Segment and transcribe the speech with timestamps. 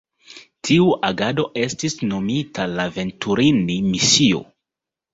[0.69, 4.47] Tiu agado estis nomita la Venturini-misio.